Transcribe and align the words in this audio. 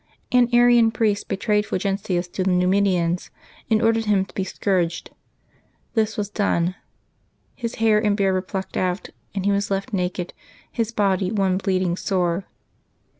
An 0.31 0.49
Arian 0.51 0.89
priest 0.89 1.27
betrayed 1.27 1.63
Fulgentius 1.63 2.27
to 2.29 2.43
the 2.43 2.49
IN'umidians, 2.49 3.29
and 3.69 3.83
ordered 3.83 4.05
him 4.05 4.25
to 4.25 4.33
be 4.33 4.43
scourged. 4.43 5.11
This 5.93 6.17
was 6.17 6.27
done. 6.27 6.73
His 7.53 7.75
hair 7.75 8.03
and 8.03 8.17
beard 8.17 8.33
were 8.33 8.41
plucked 8.41 8.77
out, 8.77 9.09
and 9.35 9.45
he 9.45 9.51
was 9.51 9.69
left 9.69 9.93
naked, 9.93 10.33
his 10.71 10.91
body 10.91 11.29
one 11.31 11.57
bleeding 11.59 11.95
sore. 11.95 12.45